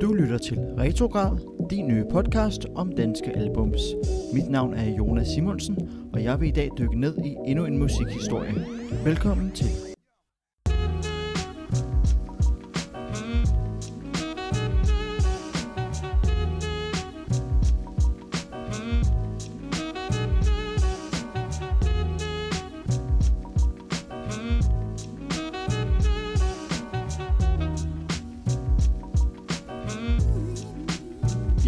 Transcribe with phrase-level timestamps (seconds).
[0.00, 1.38] Du lytter til Retrograd,
[1.70, 3.80] din nye podcast om danske albums.
[4.34, 5.78] Mit navn er Jonas Simonsen,
[6.12, 8.66] og jeg vil i dag dykke ned i endnu en musikhistorie.
[9.04, 9.89] Velkommen til.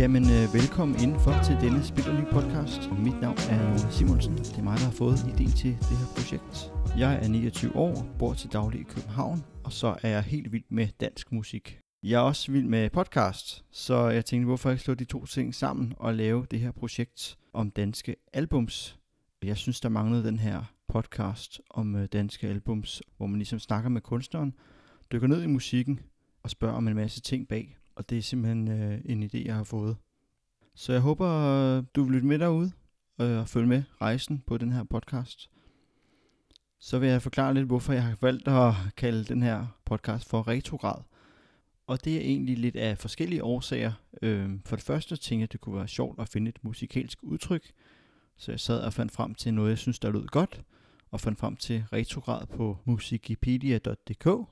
[0.00, 2.80] Jamen, øh, velkommen indenfor til denne spillerlige podcast.
[3.04, 4.34] Mit navn er Simonsen.
[4.36, 6.72] Det er mig, der har fået idéen til det her projekt.
[6.98, 10.64] Jeg er 29 år, bor til daglig i København, og så er jeg helt vild
[10.68, 11.78] med dansk musik.
[12.02, 15.54] Jeg er også vild med podcast, så jeg tænkte, hvorfor ikke slå de to ting
[15.54, 18.98] sammen og lave det her projekt om danske albums.
[19.42, 23.90] Jeg synes, der manglede den her podcast om øh, danske albums, hvor man ligesom snakker
[23.90, 24.54] med kunstneren,
[25.12, 26.00] dykker ned i musikken
[26.42, 27.79] og spørger om en masse ting bag.
[28.00, 29.96] Og det er simpelthen øh, en idé, jeg har fået.
[30.74, 32.72] Så jeg håber, øh, du vil lytte med derude
[33.20, 35.50] øh, og følge med rejsen på den her podcast.
[36.78, 40.48] Så vil jeg forklare lidt, hvorfor jeg har valgt at kalde den her podcast for
[40.48, 41.02] retrograd.
[41.86, 43.92] Og det er egentlig lidt af forskellige årsager.
[44.22, 47.18] Øh, for det første tænkte jeg, at det kunne være sjovt at finde et musikalsk
[47.22, 47.72] udtryk.
[48.36, 50.62] Så jeg sad og fandt frem til noget, jeg synes, der lød godt.
[51.10, 54.48] Og fandt frem til retrograd på musikipedia.dk,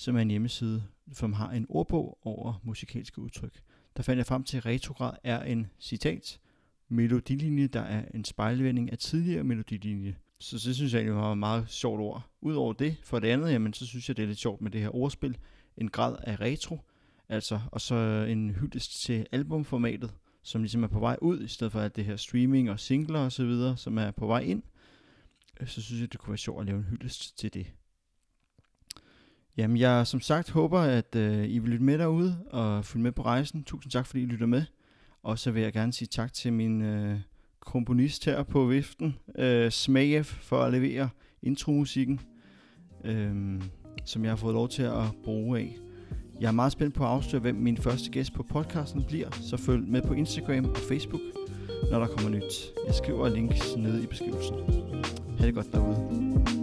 [0.00, 3.60] som er en hjemmeside, som har en ordbog over musikalske udtryk.
[3.96, 6.40] Der fandt jeg frem til, at retrograd er en citat,
[6.88, 10.16] melodilinje, der er en spejlvending af tidligere melodilinje.
[10.38, 12.30] Så det synes jeg egentlig var et meget sjovt ord.
[12.40, 14.80] Udover det, for det andet, jamen, så synes jeg, det er lidt sjovt med det
[14.80, 15.36] her ordspil.
[15.76, 16.78] En grad af retro,
[17.28, 17.94] altså, og så
[18.28, 22.04] en hyldest til albumformatet, som ligesom er på vej ud, i stedet for at det
[22.04, 24.62] her streaming og singler og så videre, som er på vej ind.
[25.66, 27.66] Så synes jeg, det kunne være sjovt at lave en hyldest til det.
[29.56, 33.12] Jamen, jeg som sagt håber, at øh, I vil lytte med derude og følge med
[33.12, 33.64] på rejsen.
[33.64, 34.62] Tusind tak, fordi I lytter med.
[35.22, 37.18] Og så vil jeg gerne sige tak til min øh,
[37.60, 41.08] komponist her på viften, øh, Smagef, for at levere
[41.42, 42.20] intromusikken,
[43.04, 43.60] øh,
[44.04, 45.76] som jeg har fået lov til at bruge af.
[46.40, 49.56] Jeg er meget spændt på at afsløre, hvem min første gæst på podcasten bliver, så
[49.56, 51.22] følg med på Instagram og Facebook,
[51.90, 52.72] når der kommer nyt.
[52.86, 54.56] Jeg skriver links nede i beskrivelsen.
[55.38, 56.59] Ha' det godt derude.